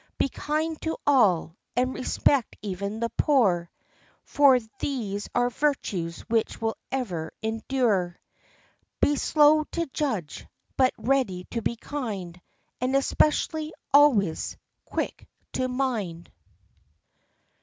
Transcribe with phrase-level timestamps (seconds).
[0.17, 3.69] Be kind to all, and respect even the poor;
[4.23, 8.19] For these are virtues which will ever endure.
[8.99, 12.41] Be slow to judge, but ready to be kind;
[12.81, 16.31] And, especially, always quick to mind."